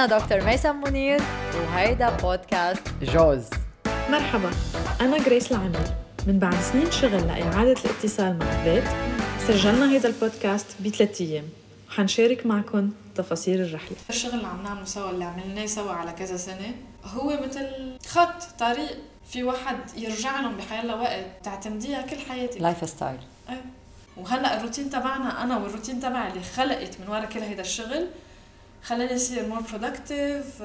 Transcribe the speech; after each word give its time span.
أنا 0.00 0.18
دكتور 0.18 0.44
ميسم 0.44 0.80
منير 0.80 1.20
وهيدا 1.54 2.16
بودكاست 2.16 2.82
جوز. 3.02 3.44
مرحبا 4.10 4.50
أنا 5.00 5.18
جريس 5.18 5.52
العمير 5.52 5.80
من 6.26 6.38
بعد 6.38 6.54
سنين 6.54 6.90
شغل 6.90 7.26
لإعادة 7.26 7.76
الاتصال 7.84 8.38
مع 8.38 8.46
البيت 8.46 8.84
سجلنا 9.48 9.92
هيدا 9.92 10.08
البودكاست 10.08 10.66
بثلاث 10.80 11.20
أيام. 11.20 11.44
وحنشارك 11.88 12.46
معكم 12.46 12.90
تفاصيل 13.14 13.60
الرحلة. 13.60 13.96
الشغل 14.10 14.34
اللي 14.34 14.46
عم 14.46 14.62
نعمله 14.62 14.84
سوا 14.84 15.10
اللي 15.10 15.24
عملناه 15.24 15.66
سوا 15.66 15.92
على 15.92 16.12
كذا 16.12 16.36
سنة. 16.36 16.74
هو 17.04 17.38
مثل 17.46 17.66
خط 18.08 18.42
طريق 18.58 18.98
في 19.30 19.42
واحد 19.44 19.76
يرجع 19.96 20.40
لهم 20.40 20.56
بحيالله 20.56 21.00
وقت 21.00 21.24
تعتمديها 21.42 22.02
كل 22.02 22.18
حياتك. 22.28 22.60
lifestyle 22.60 23.18
إيه. 23.48 23.64
وهلأ 24.16 24.56
الروتين 24.56 24.90
تبعنا 24.90 25.42
أنا 25.42 25.56
والروتين 25.56 26.00
تبعي 26.00 26.28
اللي 26.28 26.42
خلقت 26.56 27.00
من 27.00 27.08
ورا 27.08 27.24
كل 27.24 27.40
هيدا 27.40 27.62
الشغل 27.62 28.06
خلاني 28.82 29.14
اصير 29.14 29.48
more 29.48 29.60
productive 29.60 30.62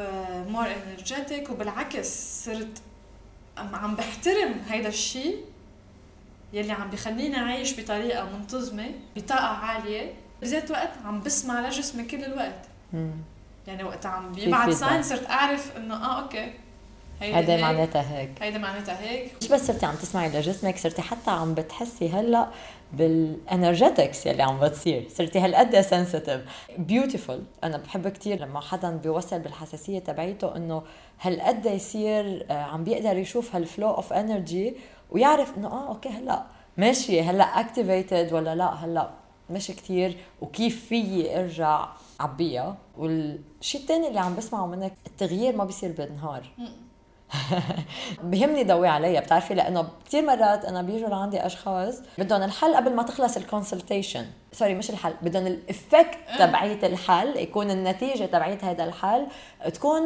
more 0.48 0.68
energetic 0.88 1.50
وبالعكس 1.50 2.08
صرت 2.46 2.82
عم 3.58 3.96
بحترم 3.96 4.62
هيدا 4.70 4.88
الشيء 4.90 5.46
يلي 6.54 6.72
عم 6.72 6.90
بخليني 6.90 7.36
عايش 7.36 7.80
بطريقة 7.80 8.30
منتظمة 8.38 8.92
بطاقة 9.16 9.46
عالية 9.48 10.14
بذات 10.42 10.72
وقت 10.72 10.92
عم 11.06 11.22
بسمع 11.22 11.68
لجسمي 11.68 12.04
كل 12.04 12.24
الوقت. 12.24 12.66
يعني 13.68 13.84
وقت 13.84 14.06
عم 14.06 14.32
بيبعت. 14.32 14.70
sign 14.70 15.04
صرت 15.04 15.30
أعرف 15.30 15.78
إنه 15.78 15.96
آه 15.96 16.22
okay 16.22 16.54
هيدا 17.22 17.62
معناتها 17.62 18.20
هيك. 18.20 18.30
هيدا 18.42 18.58
معناتها 18.58 19.02
هيك. 19.02 19.32
مش 19.42 19.48
بس 19.48 19.68
صرتي 19.68 19.86
عم 19.86 19.96
تسمعي 19.96 20.30
لجسمك 20.30 20.78
صرتي 20.78 21.02
حتى 21.02 21.32
عم 21.32 21.54
بتحسي 21.54 22.10
هلا 22.10 22.48
بال 22.94 23.16
energetics 23.16 24.26
يلي 24.26 24.44
عم 24.44 24.60
بتصير. 24.60 25.08
صرتي 25.16 25.40
هالقد 25.40 25.82
sensitive 25.82 26.42
beautiful 26.78 27.44
أنا 27.64 27.78
بحب 27.78 28.08
كتير 28.08 28.40
لما 28.40 28.60
حدا 28.60 28.90
بيوصل 28.90 29.40
بالحساسية 29.40 30.00
تبعيته 30.00 30.56
إنه 30.56 30.84
هالقد 31.22 31.66
يصير 31.66 32.46
آه، 32.50 32.54
عم 32.54 32.84
بيقدر 32.84 33.18
يشوف 33.18 33.56
هال 33.56 33.67
flow 33.67 33.90
of 33.90 34.14
energy 34.14 34.74
ويعرف 35.12 35.58
إنه 35.58 35.68
آه 35.68 35.88
okay 35.88 36.10
هلا 36.10 36.44
ماشي 36.78 37.22
هلا 37.22 37.44
activated 37.44 38.34
ولا 38.34 38.56
لا 38.56 38.74
هلا 38.74 39.10
مش 39.50 39.68
كتير 39.68 40.18
وكيف 40.42 40.86
فيي 40.86 41.40
أرجع 41.40 41.88
عبيها 42.20 42.78
والشيء 42.98 43.82
الثاني 43.82 44.08
اللي 44.08 44.20
عم 44.20 44.36
بسمعه 44.36 44.66
منك 44.66 44.94
التغيير 45.08 45.56
ما 45.56 45.64
بيصير 45.66 45.92
بالنهار. 45.92 46.44
بيهمني 48.24 48.64
ضوي 48.64 48.88
عليها 48.88 49.22
بتعرفي؟ 49.22 49.54
لأنه 49.54 49.88
كثير 50.06 50.26
مرات 50.26 50.66
أنا 50.66 50.82
بيجوا 50.82 51.10
لعندي 51.10 51.46
أشخاص 51.46 52.00
بدهم 52.18 52.44
الحل 52.44 52.76
قبل 52.76 52.94
ما 52.94 53.04
تخلص 53.04 53.38
ال 53.38 53.45
consultation 53.45 54.26
sorry 54.52 54.74
مش 54.74 54.90
الحل 54.90 55.14
بدهم 55.22 55.48
ال 55.48 55.58
effect 55.58 56.18
تبعيت 56.40 56.84
الحل 56.84 57.38
يكون 57.38 57.72
النتيجة 57.72 58.26
تبعيت 58.26 58.64
هذا 58.64 58.84
الحل 58.84 59.28
تكون 59.74 60.02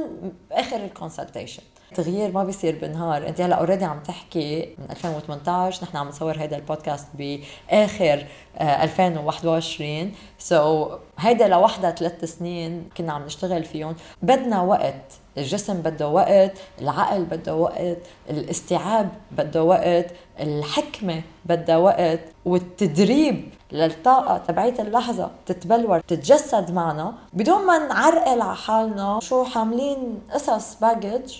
باخر 0.49 0.75
ال 0.75 0.82
consultation 0.82 1.63
التغيير 1.91 2.31
ما 2.31 2.43
بيصير 2.43 2.79
بالنهار. 2.81 3.27
انت 3.27 3.41
هلأ 3.41 3.55
already 3.55 3.85
عم 3.85 3.99
تحكي 3.99 4.75
من 4.77 4.85
2018 4.91 5.83
نحن 5.83 5.97
عم 5.97 6.07
نصور 6.07 6.37
هذا 6.37 6.55
البودكاست 6.55 7.07
بآخر 7.13 8.25
آه، 8.57 8.83
2021 8.83 10.13
so 10.39 10.85
so, 10.85 10.91
هيدا 11.17 11.47
لوحدها 11.47 11.91
ثلاث 11.91 12.25
سنين 12.25 12.89
كنا 12.97 13.13
عم 13.13 13.25
نشتغل 13.25 13.63
فيهم. 13.63 13.95
بدنا 14.21 14.61
وقت. 14.61 15.13
الجسم 15.39 15.81
بده 15.81 16.07
وقت 16.07 16.51
العقل 16.81 17.23
بده 17.23 17.55
وقت 17.55 17.97
الاستيعاب 18.29 19.09
بده 19.31 19.63
وقت 19.63 20.05
الحكمة 20.39 21.21
بدها 21.45 21.77
وقت 21.77 22.19
والتدريب 22.45 23.49
للطاقة 23.71 24.37
تبعيت 24.37 24.79
اللحظة 24.79 25.31
تتبلور 25.45 25.99
تتجسد 25.99 26.71
معنا. 26.71 27.13
بدون 27.33 27.65
ما 27.65 27.87
نعرقل 27.87 28.41
على 28.41 28.55
حالنا 28.55 29.19
شو 29.21 29.43
حاملين 29.43 30.21
قصص 30.33 30.75
baggage 30.81 31.33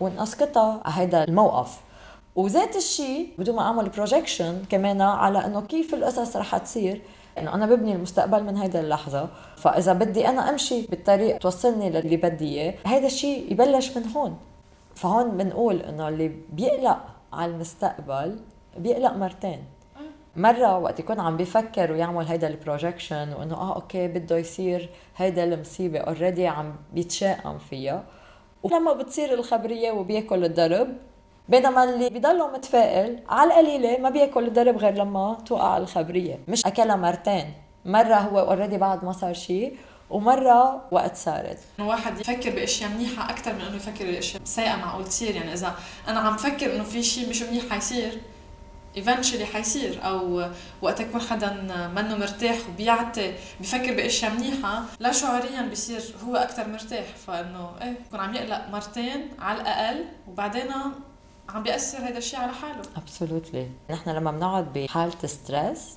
ونسقطها 0.00 0.80
على 0.84 0.94
هيدا 0.94 1.24
الموقف. 1.24 1.80
وذات 2.36 2.76
الشيء 2.76 3.28
بدون 3.38 3.56
ما 3.56 3.62
أعمل 3.62 3.88
projection 3.88 4.62
كمان 4.70 5.00
على 5.00 5.46
إنه 5.46 5.60
كيف 5.60 5.94
القصص 5.94 6.36
رح 6.36 6.56
تصير 6.56 7.02
إنه 7.38 7.54
أنا 7.54 7.66
ببني 7.66 7.92
المستقبل 7.92 8.44
من 8.44 8.56
هيدا 8.56 8.80
اللحظة 8.80 9.28
فإذا 9.56 9.92
بدي 9.92 10.28
أنا 10.28 10.50
أمشي 10.50 10.86
بالطريق 10.86 11.38
توصلني 11.38 11.90
للي 11.90 12.16
بدي 12.16 12.60
إياه 12.60 12.74
هيدا 12.86 13.06
الشيء 13.06 13.52
يبلش 13.52 13.96
من 13.96 14.06
هون. 14.16 14.36
فهون 14.94 15.30
بنقول 15.30 15.80
إنه 15.80 16.08
اللي 16.08 16.32
بيقلق 16.52 16.98
على 17.32 17.52
المستقبل 17.52 18.36
بيقلق 18.78 19.12
مرتين. 19.12 19.64
مرة 20.36 20.78
وقت 20.78 21.00
يكون 21.00 21.20
عم 21.20 21.36
بيفكر 21.36 21.92
ويعمل 21.92 22.26
هيدا 22.26 22.48
ال 22.48 22.56
projection 22.56 23.32
وإنه 23.32 23.54
آه 23.54 23.74
okay 23.74 24.08
بده 24.08 24.36
يصير 24.36 24.90
هيدا 25.16 25.44
المصيبة 25.44 25.98
already 25.98 26.46
عم 26.46 26.74
بيتشائم 26.94 27.58
فيها 27.58 28.04
ولما 28.62 28.92
بتصير 28.92 29.34
الخبرية 29.34 29.92
وبياكل 29.92 30.44
الضرب 30.44 30.88
بينما 31.48 31.84
اللي 31.84 32.10
بيضله 32.10 32.52
متفائل 32.52 33.22
على 33.28 33.50
القليلة 33.50 33.98
ما 33.98 34.10
بيأكل 34.10 34.46
الضرب 34.46 34.76
غير 34.76 34.94
لما 34.94 35.38
توقع 35.46 35.76
الخبرية. 35.76 36.38
مش 36.48 36.66
أكلها 36.66 36.96
مرتين. 36.96 37.52
مرة 37.84 38.14
هو 38.14 38.38
اوريدي 38.38 38.78
بعد 38.78 39.04
ما 39.04 39.12
صار 39.12 39.34
شيء 39.34 39.76
ومرة 40.10 40.82
وقت 40.90 41.16
صارت. 41.16 41.58
إنه 41.78 41.88
واحد 41.88 42.20
يفكر 42.20 42.50
بأشياء 42.50 42.90
منيحة 42.90 43.30
أكثر 43.30 43.52
من 43.52 43.60
إنه 43.60 43.76
يفكر 43.76 44.04
بأشياء 44.04 44.42
سيئة 44.44 44.76
معقول 44.76 45.04
تصير. 45.04 45.36
يعني 45.36 45.52
إذا 45.52 45.74
أنا 46.08 46.20
عم 46.20 46.36
فكر 46.36 46.74
إنه 46.74 46.84
في 46.84 47.02
شيء 47.02 47.28
مش 47.28 47.42
منيح 47.42 47.64
حيصير 47.70 48.20
eventually 48.96 49.46
حيصير. 49.46 50.00
أو 50.04 50.48
وقت 50.82 51.00
يكون 51.00 51.20
حدا 51.20 51.52
منه 51.94 52.16
مرتاح 52.16 52.56
وبيعطي 52.68 53.34
بفكر 53.60 53.94
بأشياء 53.94 54.32
منيحة 54.32 54.82
لا 55.00 55.12
شعوريا 55.12 55.68
بصير 55.72 56.02
هو 56.28 56.36
أكثر 56.36 56.68
مرتاح. 56.68 57.04
فإنه 57.26 57.70
إيه 57.82 57.96
بكون 58.06 58.20
عم 58.20 58.34
يقلق 58.34 58.68
مرتين 58.72 59.28
على 59.38 59.60
الأقل 59.60 60.04
وبعدين 60.28 60.68
عم 61.48 61.62
بيأثر 61.62 61.98
هذا 61.98 62.18
الشيء 62.18 62.40
على 62.40 62.52
حاله. 62.52 62.82
absolutely 62.96 63.68
نحن 63.90 64.10
لما 64.10 64.30
بنقعد 64.30 64.72
بحالة 64.72 65.26
stress 65.26 65.96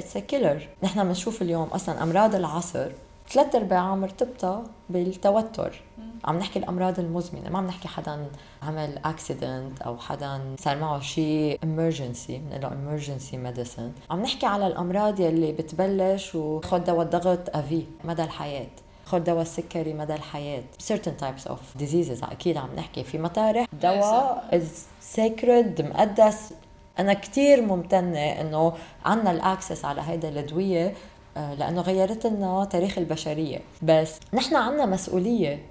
it's 0.00 0.18
killer 0.18 0.68
نحن 0.82 1.04
بنشوف 1.04 1.42
اليوم 1.42 1.68
أصلا 1.68 2.02
أمراض 2.02 2.34
العصر 2.34 2.90
ثلاث 3.30 3.54
ارباعها 3.54 3.94
مرتبطه 3.94 4.64
بالتوتر. 4.90 5.82
عم 6.24 6.38
نحكي 6.38 6.58
الأمراض 6.58 6.98
المزمنة 6.98 7.50
ما 7.50 7.58
عم 7.58 7.66
نحكي 7.66 7.88
حدا 7.88 8.26
عمل 8.62 8.98
accident 9.04 9.82
أو 9.82 9.98
حدا 9.98 10.40
صار 10.58 10.76
معه 10.78 11.00
شيء 11.00 11.58
emergency 11.64 12.38
بنقول 12.38 12.62
له 12.62 12.72
emergency 12.72 13.36
medicine 13.36 13.92
عم 14.10 14.22
نحكي 14.22 14.46
على 14.46 14.66
الأمراض 14.66 15.20
يلي 15.20 15.52
بتبلش 15.52 16.34
وخد 16.34 16.84
دواء 16.84 17.02
الضغط 17.02 17.56
أفي 17.56 17.84
مدى 18.04 18.24
الحياة. 18.24 18.66
خد 19.06 19.24
دواء 19.24 19.42
السكري 19.42 19.92
مدى 19.92 20.14
الحياة. 20.14 20.62
Certain 20.92 21.22
types 21.22 21.48
of 21.48 21.82
diseases 21.82 22.24
أكيد 22.30 22.56
عم 22.56 22.68
نحكي 22.76 23.04
في 23.04 23.18
مطارح. 23.18 23.66
دواء 23.82 24.48
is 24.52 24.68
sacred 25.16 25.80
مقدس. 25.80 26.52
أنا 26.98 27.14
كتير 27.14 27.62
ممتنة 27.62 28.18
إنه 28.18 28.72
عنا 29.04 29.30
الأكسس 29.30 29.84
على 29.84 30.00
هيدا 30.00 30.28
الأدوية 30.28 30.94
آه، 31.36 31.54
لأنه 31.54 31.80
غيرت 31.80 32.26
لنا 32.26 32.64
تاريخ 32.64 32.98
البشرية. 32.98 33.60
بس 33.82 34.20
نحن 34.32 34.56
عنا 34.56 34.86
مسؤولية. 34.86 35.66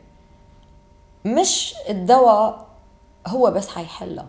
مش 1.25 1.73
الدواء 1.89 2.65
هو 3.27 3.51
بس 3.51 3.69
حيحلها. 3.69 4.27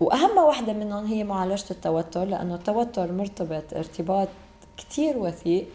وأهم 0.00 0.38
وحده 0.38 0.72
منهم 0.72 1.06
هي 1.06 1.24
معالجة 1.24 1.64
التوتر 1.70 2.24
لأنه 2.24 2.54
التوتر 2.54 3.12
مرتبط 3.12 3.74
ارتباط 3.74 4.28
كتير 4.76 5.18
وثيق. 5.18 5.66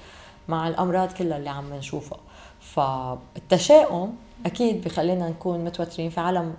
مع 0.47 0.67
الأمراض 0.67 1.11
كلها 1.11 1.37
اللي 1.37 1.49
عم 1.49 1.73
نشوفها. 1.73 2.19
فالتشاؤم 2.59 4.15
أكيد 4.45 4.83
بخلينا 4.83 5.29
نكون 5.29 5.65
متوترين 5.65 6.09
في 6.09 6.19
عالم 6.19 6.53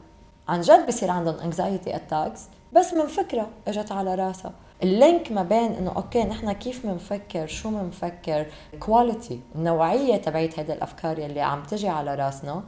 عن 0.48 0.60
جد 0.60 0.86
بصير 0.86 1.10
عندهم 1.10 1.34
anxiety 1.34 1.96
attacks 1.96 2.40
بس 2.72 2.94
من 2.94 3.06
فكرة 3.06 3.48
إجت 3.68 3.92
على 3.92 4.14
راسها. 4.14 4.52
ال 4.82 4.92
link 4.92 5.32
ما 5.32 5.42
بين 5.42 5.72
إنه 5.72 5.92
okay 5.96 6.24
نحن 6.24 6.52
كيف 6.52 6.86
بنفكر 6.86 7.46
شو 7.46 7.70
بنفكر 7.70 8.46
quality 8.80 9.40
النوعية 9.54 10.16
تبعت 10.16 10.58
هيدا 10.58 10.74
الأفكار 10.74 11.18
يلي 11.18 11.40
عم 11.40 11.62
تجي 11.62 11.88
على 11.88 12.14
راسنا. 12.14 12.62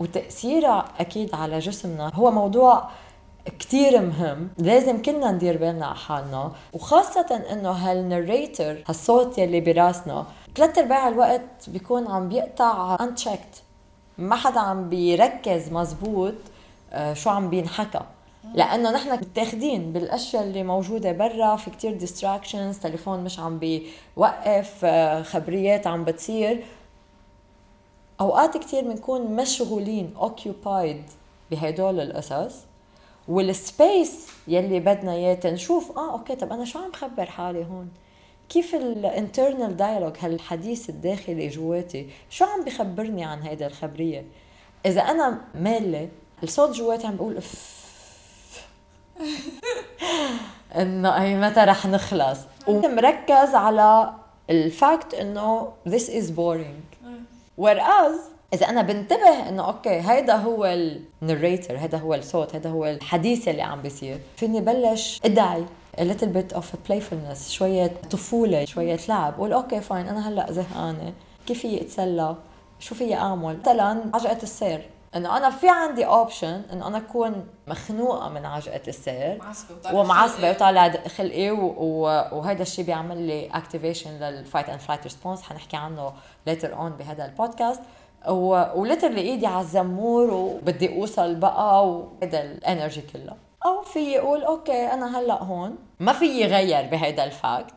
وتأثيرها 0.00 0.84
أكيد 1.00 1.34
على 1.34 1.58
جسمنا. 1.58 2.10
هو 2.14 2.30
موضوع 2.30 2.88
كتير 3.58 4.00
مهم. 4.00 4.48
لازم 4.58 5.02
كلنا 5.02 5.30
ندير 5.30 5.56
بالنا 5.56 5.86
على 5.86 5.96
حالنا. 5.96 6.52
وخاصة 6.72 7.44
إنه 7.52 7.70
هال 7.70 7.93
narrator 7.93 8.84
هالصوت 8.88 9.38
يلي 9.38 9.60
براسنا 9.60 10.26
ثلاث 10.56 10.78
أرباع 10.78 11.08
الوقت 11.08 11.68
بيكون 11.70 12.06
عم 12.08 12.28
بيقطع 12.28 12.96
unchecked. 12.96 13.58
ما 14.18 14.36
حدا 14.36 14.60
عم 14.60 14.88
بيركز 14.88 15.72
مزبوط 15.72 16.34
آه، 16.92 17.14
شو 17.14 17.30
عم 17.30 17.50
بينحكى. 17.50 18.00
لأنه 18.54 18.90
نحن 18.90 19.12
متاخدين 19.12 19.92
بالأشياء 19.92 20.42
اللي 20.42 20.62
موجودة 20.62 21.12
برا 21.12 21.56
في 21.56 21.70
كتير 21.70 21.92
distractions 21.92 22.78
تليفون 22.78 23.24
مش 23.24 23.38
عم 23.38 23.58
بيوقف 23.58 24.80
آه، 24.84 25.22
خبريات 25.22 25.86
عم 25.86 26.04
بتصير. 26.04 26.64
أوقات 28.20 28.56
كتير 28.56 28.84
بنكون 28.84 29.36
مشغولين 29.36 30.14
occupied 30.20 31.10
بهدول 31.50 32.00
القصص. 32.00 32.54
وال 33.28 33.56
space 33.56 34.26
يلي 34.48 34.80
بدنا 34.80 35.12
إياه 35.12 35.34
تنشوف 35.34 35.98
آه 35.98 36.12
okay 36.12 36.36
طب 36.36 36.52
أنا 36.52 36.64
شو 36.64 36.78
عم 36.78 36.92
خبر 36.92 37.24
حالي 37.26 37.64
هون؟ 37.64 37.88
كيف 38.48 38.74
ال 38.74 38.85
internal 38.85 39.76
dialogue 39.76 40.12
هالحديث 40.20 40.90
الداخلي 40.90 41.48
جواتي؟ 41.48 42.10
شو 42.30 42.44
عم 42.44 42.64
بخبرني 42.64 43.24
عن 43.24 43.42
هيدا 43.42 43.66
الخبرية؟ 43.66 44.24
إذا 44.86 45.00
أنا 45.00 45.40
معلاية 45.54 46.08
الصوت 46.42 46.76
جواتي 46.76 47.06
عم 47.06 47.16
بقول 47.16 47.36
اف 47.36 47.74
إنه 50.80 51.22
أي 51.22 51.34
متى 51.34 51.60
رح 51.60 51.86
نخلص. 51.86 52.38
ومركز 52.66 53.54
على 53.54 54.14
ال 54.50 54.63
fact 54.63 55.14
إنه 55.14 55.72
this 55.88 56.08
is 56.08 56.30
boring. 56.30 57.06
Whereas 57.60 58.34
إذا 58.54 58.68
أنا 58.68 58.82
بنتبه 58.82 59.48
إنه 59.48 59.66
okay 59.66 60.00
هيدا 60.00 60.34
هو 60.34 60.64
ال 61.22 61.28
narrator 61.28 61.78
هيدا 61.78 61.98
هو 61.98 62.14
الصوت 62.14 62.54
هيدا 62.54 62.70
هو 62.70 62.86
الحديث 62.86 63.48
اللي 63.48 63.62
عم 63.62 63.82
بيصير 63.82 64.18
فيني 64.36 64.60
بلش 64.60 65.20
أدعي. 65.24 65.64
A 65.98 66.04
little 66.04 66.28
bit 66.28 66.56
of 66.56 66.64
playfulness 66.88 67.48
شوية 67.50 67.92
طفولة 68.10 68.64
شوية 68.64 68.98
لعب 69.08 69.34
قول 69.38 69.52
okay 69.52 69.80
fine 69.80 70.08
أنا 70.08 70.28
هلأ 70.28 70.52
زهقانة. 70.52 71.12
كيف 71.46 71.60
في 71.60 71.80
اتسلى 71.80 72.36
شو 72.80 72.94
في 72.94 73.14
أعمل؟ 73.14 73.58
مثلا 73.60 74.02
عجقة 74.14 74.42
السير. 74.42 74.90
إنه 75.16 75.36
أنا 75.36 75.50
في 75.50 75.68
عندي 75.68 76.06
option 76.06 76.62
إنه 76.72 76.86
أنا 76.86 76.98
أكون 76.98 77.46
مخنوقة 77.68 78.28
من 78.28 78.46
عجقة 78.46 78.80
السير. 78.88 79.38
معصبة 79.38 79.94
ومعصبة 79.94 80.50
وطالع 80.50 80.88
خلقي 81.16 81.50
وهذا 81.50 82.62
الشيء 82.62 82.84
بيعمل 82.84 83.18
لي 83.18 83.46
activation 83.46 84.10
لل 84.10 84.27
fight 84.27 84.68
and 84.68 84.80
flight 84.80 85.02
response 85.02 85.42
حنحكي 85.42 85.76
عنه 85.76 86.12
later 86.46 86.76
on 86.76 86.90
بهذا 86.90 87.24
البودكاست 87.24 87.80
و 88.28 88.37
literally 88.37 89.20
إيدي 89.20 89.46
على 89.46 89.60
الزمور 89.60 90.30
وبدي 90.30 90.96
أوصل 90.96 91.34
بقى 91.34 91.88
وهذا 91.88 92.42
ال 92.42 92.50
energy 92.50 93.00
كلها 93.00 93.36
أو 93.66 93.82
في 93.82 94.18
أقول 94.18 94.44
okay 94.44 94.92
أنا 94.92 95.18
هلأ 95.18 95.42
هون. 95.42 95.76
ما 96.00 96.12
في 96.12 96.44
غير 96.44 96.90
بهذا 96.90 97.24
ال 97.24 97.32
fact. 97.32 97.74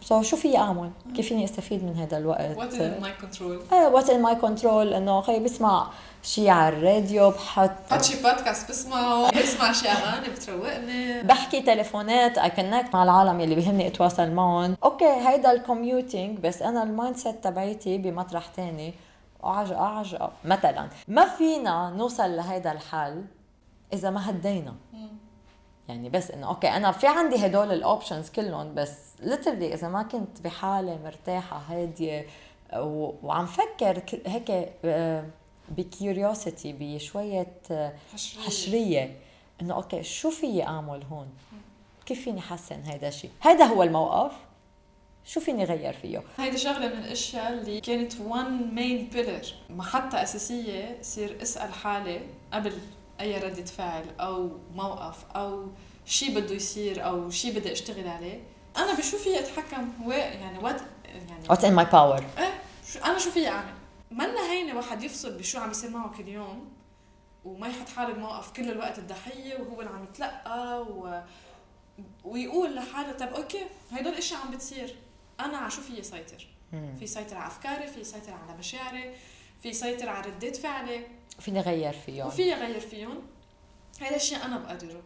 so 0.00 0.22
so, 0.22 0.24
شو 0.24 0.36
في 0.36 0.58
اعمل؟ 0.58 0.90
كيف 1.16 1.28
فيني 1.28 1.44
أستفيد 1.44 1.84
من 1.84 1.96
هذا 1.96 2.18
الوقت؟ 2.18 2.56
what's 2.56 2.74
in 2.74 3.00
my 3.00 3.12
control 3.20 3.62
إيه 3.72 3.86
what's 3.86 4.10
in 4.10 4.22
my 4.22 4.34
control 4.34 4.94
إنه 4.94 5.20
خي 5.20 5.40
بسمع 5.40 5.86
شي 6.22 6.50
على 6.50 6.76
الراديو 6.76 7.30
بحط 7.30 7.70
بحط 7.90 8.02
شي 8.02 8.22
بودكاست 8.22 8.70
بسمعه. 8.70 9.30
بسمع 9.30 9.72
شي 9.72 9.88
اغاني 9.88 10.28
بتروقني. 10.28 11.22
بحكي 11.22 11.60
تليفونات 11.60 12.38
I 12.38 12.50
connect 12.50 12.94
مع 12.94 13.02
العالم 13.02 13.40
يلي 13.40 13.54
بيهمني 13.54 13.86
أتواصل 13.86 14.30
معهم. 14.30 14.76
okay 14.84 15.04
هيدا 15.04 15.52
ال 15.52 15.61
commuting 15.61 16.38
بس 16.38 16.62
أنا 16.62 16.82
ال 16.82 17.16
mindset 17.16 17.44
تبعيتي 17.44 17.98
بمطرح 17.98 18.46
تاني. 18.46 18.94
عجقة 19.44 19.84
عجقة 19.84 20.32
مثلا 20.44 20.88
ما 21.08 21.28
فينا 21.28 21.90
نوصل 21.90 22.36
لهيدا 22.36 22.72
الحل 22.72 23.24
إذا 23.92 24.10
ما 24.10 24.30
هدينا. 24.30 24.74
يعني 25.88 26.08
بس 26.08 26.30
إنه 26.30 26.48
okay 26.48 26.68
أنا 26.68 26.92
في 26.92 27.06
عندي 27.06 27.46
هدول 27.46 27.72
ال 27.72 27.79
options 27.79 28.30
كلهم 28.30 28.74
بس 28.74 28.98
literally 29.20 29.74
إذا 29.74 29.88
ما 29.88 30.02
كنت 30.02 30.40
بحالة 30.40 30.98
مرتاحة 31.04 31.56
هادية 31.58 32.26
وعم 33.22 33.46
فكر 33.46 34.02
هيك 34.26 34.72
آه، 34.84 35.24
ب 35.68 35.79
curiosity 35.79 36.76
بشويه 36.80 37.52
آه، 37.70 37.92
حشرية, 38.14 38.44
حشرية. 38.44 39.16
إنه 39.62 39.74
okay 39.74 40.02
شو 40.02 40.30
في 40.30 40.62
أعمل 40.62 41.02
هون؟ 41.10 41.28
كيف 42.06 42.24
فيني 42.24 42.40
حسن 42.40 42.82
هيدا 42.82 43.08
الشيء 43.08 43.30
هيدا 43.42 43.64
هو 43.64 43.82
الموقف. 43.82 44.32
شو 45.24 45.40
فيني 45.40 45.64
غير 45.64 45.92
فيه؟ 45.92 46.22
هيدي 46.38 46.58
شغلة 46.58 46.86
من 46.88 46.98
الاشياء 46.98 47.52
اللي 47.52 47.80
كانت 47.80 48.20
one 48.20 48.74
main 48.74 49.08
pillar 49.12 49.42
محطه 49.70 50.22
أساسية 50.22 50.98
صير 51.02 51.42
أسأل 51.42 51.72
حالي 51.72 52.20
قبل 52.52 52.72
أي 53.22 53.38
ردة 53.38 53.64
فعل 53.64 54.04
أو 54.20 54.58
موقف 54.74 55.24
أو 55.36 55.68
شيء 56.06 56.40
بده 56.40 56.54
يصير 56.54 57.06
أو 57.06 57.30
شيء 57.30 57.58
بدي 57.58 57.72
أشتغل 57.72 58.08
عليه 58.08 58.40
أنا 58.76 58.94
بشو 58.94 59.16
في 59.16 59.38
أتحكم 59.38 59.92
هو 60.04 60.12
يعني 60.12 60.58
وات 60.58 60.80
يعني 61.04 61.48
what's 61.50 61.64
in 61.64 61.74
my 61.74 61.84
power 61.84 62.24
إيه 62.38 62.62
أنا 63.04 63.18
شو 63.18 63.30
في 63.30 63.48
أعمل؟ 63.48 63.72
منا 64.10 64.50
هينه 64.50 64.76
واحد 64.76 65.02
يفصل 65.02 65.38
بشو 65.38 65.58
عم 65.58 65.70
يصير 65.70 65.90
معه 65.90 66.16
كل 66.16 66.28
يوم 66.28 66.68
وما 67.44 67.68
يحط 67.68 67.88
حاله 67.88 68.12
بموقف 68.12 68.52
كل 68.52 68.70
الوقت 68.70 68.98
الضحية 68.98 69.58
وهو 69.60 69.80
اللي 69.80 69.92
عم 69.92 70.04
يتلقى 70.04 70.82
و... 70.82 71.22
ويقول 72.24 72.74
لحاله 72.74 73.12
طب 73.12 73.28
okay 73.28 73.64
هدول 73.92 74.12
الاشياء 74.12 74.40
عم 74.40 74.50
بتصير. 74.50 74.96
أنا 75.40 75.56
على 75.56 75.70
شو 75.70 75.80
في 75.80 76.02
سيطر 76.02 76.46
في 76.98 77.06
سيطر 77.06 77.36
على 77.36 77.46
أفكاري 77.46 77.86
في 77.86 78.04
سيطر 78.04 78.32
على 78.32 78.58
مشاعري. 78.58 79.14
في 79.62 79.72
سيطر 79.72 80.08
على 80.08 80.30
ردات 80.30 80.56
فعلي. 80.56 81.06
فيني 81.38 81.60
غير 81.60 81.92
فيهم؟ 81.92 82.26
وفي 82.26 82.52
غير 82.54 82.80
فيهم. 82.80 83.22
هذا 84.00 84.16
الشيء 84.16 84.44
أنا 84.44 84.58
بقدره. 84.58 85.02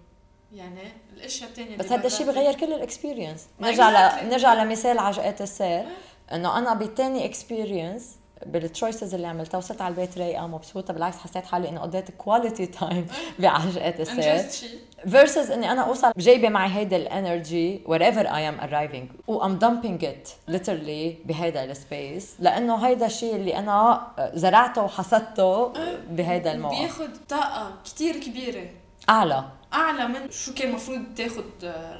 يعني 0.53 0.81
الأشياء 1.13 1.51
الثانية 1.51 1.77
بس 1.77 1.93
هذا 1.93 2.07
الشيء 2.07 2.27
بغير 2.27 2.55
كل 2.55 2.73
ال 2.73 2.79
experience 2.79 3.47
نرجع 3.61 3.91
ل... 4.23 4.29
نرجع 4.29 4.55
لمثال 4.55 4.99
عجقات 4.99 5.41
السير. 5.41 5.85
إنه 6.33 6.59
أنا 6.59 6.75
بتاني 6.75 7.25
experience 7.25 8.17
بال 8.47 8.62
choices 8.62 9.15
اللي 9.15 9.27
عملتها 9.27 9.59
وصلت 9.59 9.81
على 9.81 9.93
البيت 9.93 10.19
رايقة 10.19 10.47
مبسوطه 10.47 10.95
بالعكس 10.95 11.17
حسيت 11.17 11.47
حالي 11.47 11.69
إنه 11.69 11.81
قضيت 11.81 12.11
quality 12.11 12.67
time 12.67 13.07
بعجقات 13.39 14.01
السير. 14.01 14.71
versus 15.09 15.51
إني 15.51 15.73
أنا 15.73 15.83
أوصل 15.83 16.13
جايبة 16.17 16.49
معي 16.49 16.71
هيدا 16.71 16.97
ال 16.97 17.09
energy 17.09 17.83
wherever 17.87 18.27
I 18.27 18.49
am 18.49 18.61
arriving 18.61 19.11
و 19.27 19.35
I'm 19.35 19.59
dumping 19.59 20.05
it 20.05 20.29
literally 20.49 21.17
بهيدا 21.25 21.65
ال 21.65 21.76
space 21.76 22.35
لأنه 22.39 22.87
هيدا 22.87 23.07
الشيء 23.07 23.37
اللي 23.37 23.59
أنا 23.59 24.07
زرعته 24.35 24.83
وحصدته 24.83 25.73
بهيدا 26.11 26.53
الموقف. 26.53 26.79
بياخذ 26.79 27.11
طاقة 27.29 27.73
كثير 27.85 28.17
كبيرة. 28.17 28.67
أعلى. 29.09 29.45
أعلى 29.75 30.09
من 30.09 30.31
شو 30.31 30.55
كان 30.55 30.69
المفروض 30.69 31.01
تاخذ 31.17 31.45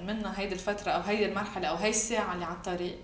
منها 0.07 0.33
هيدي 0.37 0.55
الفترة 0.55 0.91
أو 0.91 1.01
هيدي 1.01 1.27
المرحلة 1.27 1.69
أو 1.69 1.77
هي 1.77 1.91
الساعة 1.91 2.35
اللي 2.35 2.45
على 2.45 2.55
الطريق. 2.55 2.97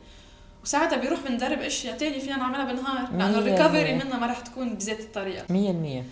وساعتها 0.63 0.97
بيروح 0.97 1.21
بندرب 1.21 1.59
اشياء 1.59 1.97
تانية 1.97 2.19
فينا 2.19 2.37
نعملها 2.37 2.65
بالنهار. 2.65 3.11
لأنه 3.13 3.39
الريكفري 3.39 3.95
منها 3.95 4.19
ما 4.19 4.27
رح 4.27 4.41
تكون 4.41 4.75
بذات 4.75 5.01
الطريقة. 5.01 5.47
100% 5.47 6.05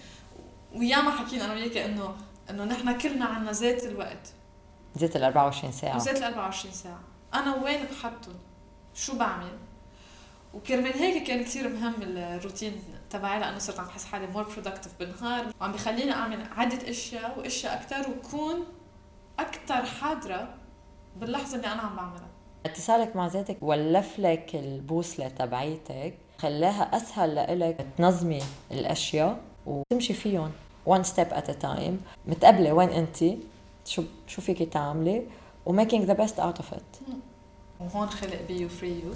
وياما 0.75 1.11
حكينا 1.11 1.45
أنا 1.45 1.55
وياك 1.55 1.77
انه 1.77 2.15
إنه 2.51 2.65
نحن 2.65 2.99
كلنا 2.99 3.25
عنا 3.25 3.53
ذات 3.53 3.85
الوقت. 3.85 4.33
ذات 4.99 5.17
ال 5.17 5.25
24 5.25 5.73
ساعة. 5.73 5.99
ذات 5.99 6.17
ال 6.17 6.25
24 6.25 6.75
ساعة. 6.75 7.01
أنا 7.35 7.55
وين 7.55 7.81
بحطهم؟ 7.85 8.35
شو 8.95 9.19
بعمل؟ 9.19 9.53
وكرمال 10.55 10.93
هيك 10.93 11.27
كان 11.27 11.45
كثير 11.45 11.69
مهم 11.69 11.95
الروتين 12.03 12.83
تبعي 13.11 13.41
لأنه 13.41 13.59
صرت 13.59 13.81
عم 13.81 13.87
بحس 13.87 14.05
حالي 14.05 14.27
more 14.27 14.43
productive 14.43 14.93
بالنهار. 14.99 15.53
وعم 15.61 15.73
بخليني 15.73 16.13
أعمل 16.13 16.47
عدة 16.57 16.91
أشياء 16.91 17.39
وأشياء 17.39 17.75
أكثر 17.75 18.11
وكون 18.11 18.65
أكثر 19.39 19.87
حاضرة 19.87 20.55
باللحظة 21.17 21.57
اللي 21.57 21.67
أنا 21.67 21.83
عم 21.83 21.97
بعملها. 21.97 22.30
اتصالك 22.67 23.17
مع 23.17 23.27
ذاتك 23.27 23.57
ولف 23.61 24.19
لك 24.19 24.51
البوصلة 24.55 25.29
تبعيتك 25.29 26.15
خلاها 26.39 26.97
أسهل 26.97 27.35
لإلك 27.35 27.87
تنظمي 27.99 28.43
الأشياء 28.71 29.41
وتمشي 29.67 30.15
فيهم 30.15 30.51
one 30.89 31.05
step 31.05 31.33
at 31.33 31.49
a 31.49 31.55
time. 31.63 31.95
متقبله 32.27 32.73
وين 32.73 32.89
أنت؟ 32.89 33.25
شو 33.85 34.03
شو 34.27 34.43
فيكي 34.43 34.67
تعملي؟ 34.67 35.23
و 35.67 35.72
making 35.72 36.05
the 36.05 36.13
best 36.13 36.41
out 36.41 36.57
of 36.57 36.75
it 36.75 36.97
وهون 37.81 38.09
خلق 38.09 38.43
بيو 38.49 38.69
فري 38.69 39.01
يو 39.01 39.13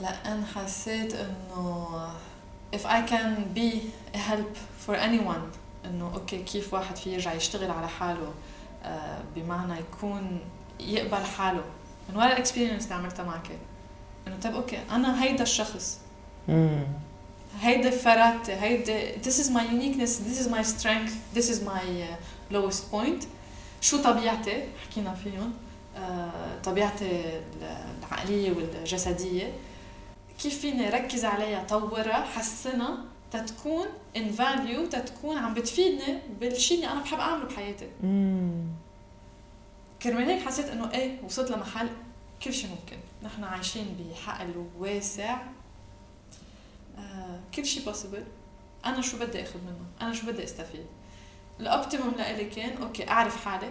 لأن 0.00 0.44
حسيت 0.54 1.14
إنه 1.14 1.88
if 2.76 2.86
I 2.86 3.10
can 3.10 3.56
be 3.56 3.80
a 4.14 4.18
help 4.18 4.56
for 4.86 4.94
anyone 4.96 5.56
إنه 5.86 6.10
okay 6.14 6.42
كيف 6.42 6.74
واحد 6.74 6.96
في 6.96 7.12
يرجع 7.12 7.32
يشتغل 7.32 7.70
على 7.70 7.88
حاله؟ 7.88 8.32
آه، 8.84 9.18
بمعنى 9.36 9.80
يكون 9.80 10.40
يقبل 10.80 11.24
حاله. 11.24 11.64
من 12.08 12.16
ورا 12.16 12.26
ال 12.26 12.31
experience 12.31 12.84
اللي 12.84 12.94
عملتها 12.94 13.24
معك. 13.24 13.50
إنه 14.26 14.36
طيب 14.42 14.54
okay 14.54 14.78
أنا 14.90 15.24
هيدا 15.24 15.42
الشخص. 15.42 15.98
هيدا 17.60 17.90
فراتي 17.90 18.52
هيدا 18.52 19.22
this 19.22 19.34
is 19.34 19.48
my 19.48 19.62
uniqueness 19.62 20.10
this 20.10 20.44
is 20.44 20.48
my 20.48 20.62
strength 20.62 21.36
this 21.36 21.48
is 21.48 21.60
my 21.60 21.84
uh, 21.84 22.54
lowest 22.54 22.92
point. 22.92 23.26
شو 23.80 24.02
طبيعتي؟ 24.02 24.64
حكينا 24.90 25.14
فيهم. 25.14 25.52
uh, 25.96 25.98
طبيعتي 26.64 27.40
العقلية 28.02 28.52
والجسدية. 28.52 29.52
كيف 30.38 30.58
فيني 30.60 30.90
ركز 30.90 31.24
عليها 31.24 31.64
طورها 31.64 32.24
حسنها 32.24 32.98
تتكون 33.30 33.86
in 34.16 34.32
value 34.32 34.86
تتكون 34.86 35.38
عم 35.38 35.54
بتفيدني 35.54 36.18
بالشيء 36.40 36.76
اللي 36.76 36.92
أنا 36.92 37.00
بحب 37.00 37.18
أعمله 37.18 37.44
بحياتي. 37.44 37.88
كرمال 40.04 40.30
هيك 40.30 40.46
حسيت 40.46 40.66
إنه 40.66 40.90
إيه 40.90 41.22
وصلت 41.22 41.50
لمحل 41.50 41.88
كل 42.42 42.52
شيء 42.52 42.70
ممكن. 42.70 42.96
نحن 43.22 43.44
عايشين 43.44 43.96
بحقل 43.98 44.66
واسع. 44.78 45.42
آه 46.98 47.40
كل 47.54 47.66
شيء 47.66 47.84
possible 47.84 48.24
أنا 48.86 49.00
شو 49.00 49.18
بدي 49.18 49.42
أخذ 49.42 49.58
منه؟ 49.58 49.86
أنا 50.00 50.12
شو 50.12 50.26
بدي 50.26 50.44
أستفيد؟ 50.44 50.86
ال 51.60 51.67
optimum 51.67 52.14
لإلي 52.18 52.44
كان 52.44 52.82
okay 52.82 53.08
أعرف 53.08 53.44
حالي. 53.44 53.70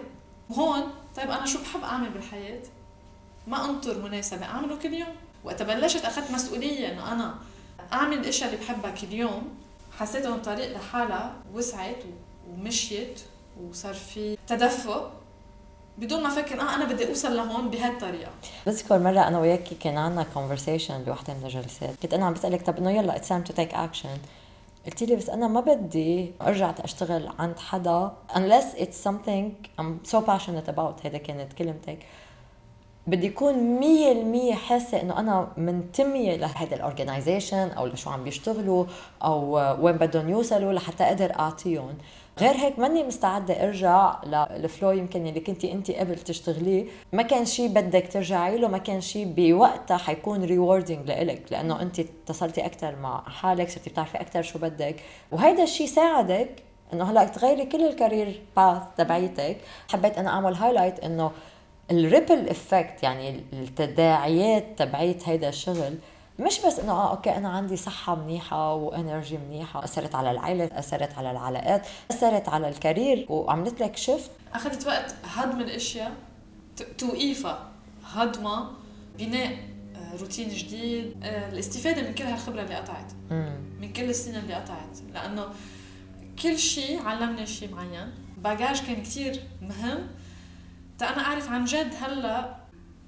وهون 0.50 0.94
طيب 1.16 1.30
أنا 1.30 1.46
شو 1.46 1.58
بحب 1.62 1.82
أعمل 1.82 2.10
بالحياة؟ 2.10 2.62
ما 3.46 3.64
أنطر 3.64 4.02
مناسبة 4.02 4.44
أعمله 4.44 4.76
كل 4.78 4.94
يوم. 4.94 5.16
وقت 5.44 5.62
بلشت 5.62 6.04
أخذت 6.04 6.30
مسؤولية 6.30 6.92
إنه 6.92 7.12
أنا 7.12 7.34
أعمل 7.92 8.18
الأشياء 8.18 8.52
اللي 8.52 8.64
بحبها 8.64 8.90
كل 8.90 9.12
يوم 9.12 9.58
حسيت 9.98 10.26
انه 10.26 10.34
الطريق 10.34 10.76
لحالها 10.76 11.34
وسعت 11.52 12.02
ومشيت 12.48 13.20
وصار 13.60 13.94
في 13.94 14.36
تدفق. 14.46 15.20
بدون 15.98 16.22
ما 16.22 16.28
أفكر 16.28 16.60
آه 16.60 16.74
أنا 16.74 16.84
بدي 16.84 17.08
أوصل 17.08 17.36
لهون 17.36 17.70
بهالطريقة. 17.70 18.30
بذكر 18.66 18.98
مرة 18.98 19.28
أنا 19.28 19.38
وياكي 19.38 19.74
كان 19.74 19.98
عنا 19.98 20.26
conversation 20.34 20.92
بوحدة 20.92 21.34
من 21.34 21.44
الجلسات. 21.44 21.94
كنت 22.02 22.14
أنا 22.14 22.26
عم 22.26 22.32
بسألك 22.32 22.62
طب 22.62 22.76
إنه 22.78 22.90
يلا 22.90 23.18
it's 23.18 23.28
time 23.28 23.50
to 23.50 23.54
take 23.56 23.72
action. 23.72 24.18
قلت 24.86 25.02
لي 25.02 25.16
بس 25.16 25.30
أنا 25.30 25.48
ما 25.48 25.60
بدي 25.60 26.32
أرجع 26.42 26.74
أشتغل 26.84 27.30
عند 27.38 27.58
حدا 27.58 28.12
unless 28.34 28.78
it's 28.78 29.08
something 29.08 29.68
I'm 29.80 30.10
so 30.10 30.16
passionate 30.20 30.68
about. 30.68 31.04
هيدا 31.04 31.18
كانت 31.18 31.52
كلمتك. 31.52 31.98
بدي 33.06 33.26
يكون 33.26 33.54
مية 33.54 34.12
المية 34.12 34.54
حاسة 34.54 35.00
إنه 35.00 35.20
أنا 35.20 35.48
منتمية 35.56 36.36
لهيدا 36.36 36.76
ال 36.76 36.83
organization 36.83 37.68
أو 37.68 37.86
لشو 37.86 38.10
عم 38.10 38.24
بيشتغلوا 38.24 38.84
أو 39.24 39.54
وين 39.84 39.96
بدهم 39.96 40.28
يوصلوا 40.28 40.72
لحتى 40.72 41.04
أقدر 41.04 41.38
أعطيهم. 41.38 41.94
غير 42.40 42.54
هيك 42.54 42.78
ماني 42.78 43.02
مستعدة 43.02 43.64
أرجع 43.64 44.24
لل 44.24 44.46
flow 44.46 44.90
يمكن 44.90 45.26
اللي 45.26 45.40
كنتي 45.40 45.72
انت 45.72 45.90
قبل 45.90 46.18
تشتغليه. 46.18 46.86
ما 47.12 47.22
كان 47.22 47.44
شيء 47.44 47.68
بدك 47.68 48.08
ترجعي 48.12 48.58
له 48.58 48.68
ما 48.68 48.78
كان 48.78 49.00
شيء 49.00 49.32
بوقتها 49.36 49.96
حيكون 49.96 50.44
rewarding 50.44 51.08
لإلك 51.08 51.42
لأنه 51.50 51.82
انت 51.82 52.00
اتصلتي 52.00 52.66
أكثر 52.66 52.96
مع 52.96 53.22
حالك 53.28 53.70
صرتي 53.70 53.90
بتعرفي 53.90 54.20
أكثر 54.20 54.42
شو 54.42 54.58
بدك. 54.58 54.96
وهيدا 55.32 55.62
الشيء 55.62 55.86
ساعدك 55.86 56.62
إنه 56.92 57.10
هلأ 57.10 57.24
تغيري 57.24 57.66
كل 57.66 57.86
ال 57.86 57.94
career 57.94 58.42
path 58.56 58.82
تبعيتك. 58.96 59.56
حبيت 59.88 60.18
أنا 60.18 60.30
أعمل 60.30 60.54
highlight 60.54 61.00
إنه 61.00 61.30
ال 61.90 61.98
ripple 61.98 62.48
effect 62.48 63.02
يعني 63.02 63.44
التداعيات 63.52 64.78
تبعيت 64.78 65.28
هيدا 65.28 65.48
الشغل 65.48 65.94
مش 66.38 66.60
بس 66.66 66.78
إنه 66.78 66.92
آه 66.92 67.10
okay 67.10 67.36
أنا 67.36 67.48
عندي 67.48 67.76
صحة 67.76 68.14
منيحة 68.14 68.74
و 68.74 68.83
energy 68.83 69.38
منيحة 69.38 69.84
أثرت 69.84 70.14
على 70.14 70.30
العائلة 70.30 70.70
أثرت 70.72 71.18
على 71.18 71.30
العلاقات 71.30 71.86
أثرت 72.10 72.48
على 72.48 72.68
ال 72.68 72.76
career 72.76 73.26
وعملت 73.28 73.82
لك 73.82 73.96
shift 73.96 74.30
أخذت 74.54 74.86
وقت 74.86 75.14
هضم 75.24 75.60
الاشياء 75.60 76.12
توقيفها 76.98 77.68
هضمها 78.04 78.70
بناء 79.18 79.58
آه، 79.96 80.16
روتين 80.20 80.48
جديد. 80.48 81.14
آه، 81.22 81.50
الاستفادة 81.52 82.02
من 82.02 82.14
كل 82.14 82.24
هالخبرة 82.24 82.62
اللي 82.62 82.74
قطعت 82.74 83.12
من 83.80 83.92
كل 83.92 84.02
السنين 84.02 84.36
اللي 84.40 84.54
قطعت. 84.54 84.98
لأنه 85.14 85.44
كل 86.42 86.58
شيء 86.58 87.02
علمني 87.02 87.46
شيء 87.46 87.74
معين. 87.74 88.12
باجاج 88.36 88.86
كان 88.86 89.02
كتير 89.02 89.40
مهم 89.62 89.98
تا 90.98 91.08
أنا 91.12 91.22
أعرف 91.22 91.50
عن 91.50 91.64
جد 91.64 91.94
هلا 92.00 92.54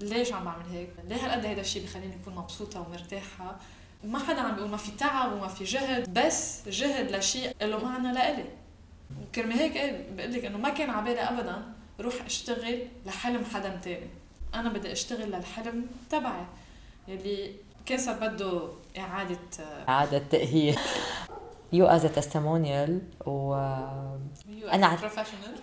ليش 0.00 0.32
عم 0.32 0.44
بعمل 0.44 0.64
هيك؟ 0.72 0.90
ليه 1.08 1.16
هالقد 1.16 1.44
هيدا 1.46 1.60
الشيء 1.60 1.84
بخليني 1.84 2.14
أكون 2.22 2.34
مبسوطة 2.34 2.80
ومرتاحة؟ 2.80 3.56
ما 4.04 4.18
حدا 4.18 4.40
عم 4.40 4.54
بيقول 4.54 4.70
ما 4.70 4.76
في 4.76 4.90
تعب 4.90 5.32
وما 5.32 5.48
في 5.48 5.64
جهد 5.64 6.14
بس 6.18 6.68
جهد 6.68 7.12
لشيء 7.16 7.52
له 7.62 7.84
معنى 7.84 8.12
لإلي 8.12 8.44
كرمي 9.34 9.54
هيك 9.54 9.76
إيه 9.76 10.06
بقول 10.16 10.32
لك 10.32 10.44
إنه 10.44 10.58
ما 10.58 10.68
كان 10.68 10.90
على 10.90 11.04
بالي 11.04 11.20
ابدا 11.20 11.62
روح 12.00 12.14
اشتغل 12.26 12.88
لحلم 13.06 13.44
حدا 13.54 13.80
تاني 13.84 14.06
أنا 14.54 14.68
بدي 14.68 14.92
اشتغل 14.92 15.30
للحلم 15.30 15.86
تبعي 16.10 16.46
يلي 17.08 17.54
كان 17.86 17.98
صار 17.98 18.14
بده 18.14 18.68
اعاده 18.98 19.38
إعادة 19.88 20.22
تأهيل 20.30 20.78
you 21.72 21.86
as 21.86 22.02
testimonial 22.06 23.02
و 23.26 23.54
أنا 24.72 24.86
عت... 24.86 24.98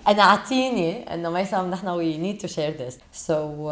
أنا 0.07 0.22
أعطيني 0.22 1.13
إنه 1.13 1.29
ميسم 1.29 1.69
نحن 1.69 1.88
we 1.88 2.17
need 2.17 2.38
to 2.38 2.48
share 2.48 2.88
this 2.88 3.00
so 3.13 3.72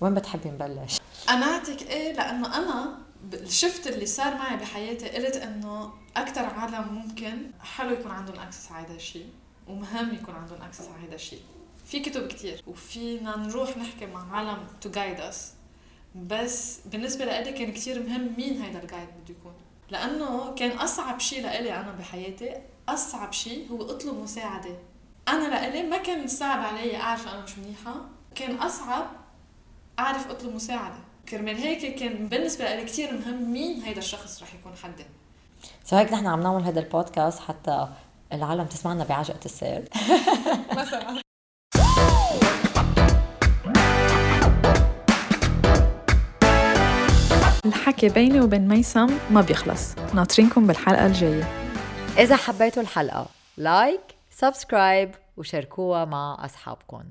وين 0.00 0.14
بتحبي 0.14 0.48
نبلش؟ 0.48 0.98
أنا 1.28 1.46
أعطيك 1.46 1.82
إيه؟ 1.82 2.12
لأنه 2.12 2.58
أنا 2.58 2.98
ال 3.32 3.41
shift 3.41 3.86
اللي 3.86 4.06
صار 4.06 4.34
معي 4.34 4.56
بحياتي 4.56 5.08
قلت 5.08 5.36
إنه 5.36 5.92
أكثر 6.16 6.44
عالم 6.44 6.92
ممكن 6.92 7.50
حلو 7.60 7.92
يكون 7.92 8.10
عندهم 8.10 8.40
access 8.40 8.72
على 8.72 8.86
هذا 8.86 8.94
الشيء 8.94 9.26
ومهم 9.68 10.14
يكون 10.14 10.34
عندهم 10.34 10.62
access 10.62 10.88
على 10.88 11.08
هذا 11.08 11.14
الشيء. 11.14 11.40
في 11.86 12.00
كتب 12.00 12.26
كتير 12.28 12.62
وفينا 12.66 13.36
نروح 13.36 13.76
نحكي 13.76 14.06
مع 14.06 14.36
عالم 14.36 14.58
to 14.80 14.90
guide 14.90 15.20
us 15.20 15.52
بس 16.14 16.80
بالنسبة 16.86 17.24
لإلي 17.24 17.52
كان 17.52 17.72
كتير 17.72 18.02
مهم 18.02 18.34
مين 18.36 18.62
هيدا 18.62 18.82
ال 18.82 18.86
guide 18.86 19.08
بده 19.08 19.34
يكون. 19.40 19.52
لأنه 19.90 20.54
كان 20.54 20.70
أصعب 20.78 21.20
شيء 21.20 21.42
لإلي 21.42 21.74
أنا 21.80 21.92
بحياتي 21.92 22.50
أصعب 22.88 23.32
شيء 23.32 23.68
هو 23.70 23.82
أطلب 23.90 24.14
مساعدة. 24.22 24.76
أنا 25.28 25.48
لإلي 25.48 25.82
ما 25.82 25.96
كان 25.96 26.26
صعب 26.26 26.60
علي 26.64 26.96
أعرف 26.96 27.28
أنا 27.28 27.40
مش 27.42 27.58
منيحة. 27.58 27.94
كان 28.34 28.56
أصعب 28.56 29.06
أعرف 29.98 30.30
أطلب 30.30 30.54
مساعدة. 30.54 30.94
كرمال 31.28 31.56
هيك 31.56 31.94
كان 31.98 32.28
بالنسبة 32.28 32.74
لي 32.76 32.84
كثير 32.84 33.12
مهم 33.12 33.52
مين 33.52 33.82
هيدا 33.82 33.98
الشخص 33.98 34.42
رح 34.42 34.54
يكون 34.54 34.72
حدي. 34.82 35.04
so 35.84 35.96
هيك 35.96 36.12
نحن 36.12 36.26
عم 36.26 36.40
نعمل 36.40 36.62
هذا 36.62 36.80
البودكاست 36.80 37.38
حتى 37.40 37.88
العالم 38.32 38.64
تسمعنا 38.64 39.04
بعجقة 39.04 39.40
السير 39.44 39.88
مثلا. 40.78 41.23
الحكي 47.66 48.08
بيني 48.08 48.40
وبين 48.40 48.68
ميسم 48.68 49.18
ما 49.30 49.40
بيخلص. 49.40 49.94
ناطرينكم 50.14 50.66
بالحلقة 50.66 51.06
الجاية. 51.06 51.44
إذا 52.18 52.36
حبيتوا 52.36 52.82
الحلقة 52.82 53.26
like 53.56 54.00
subscribe 54.30 55.10
وشاركوها 55.36 56.04
مع 56.04 56.44
أصحابكم. 56.44 57.02